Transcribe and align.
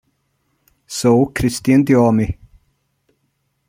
So 0.87 1.27
Christian 1.27 1.85
Dior 1.85 2.11
me. 2.11 2.39